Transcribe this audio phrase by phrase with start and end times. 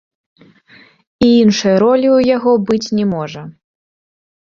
[1.25, 3.41] І іншай ролі ў яго быць не можа.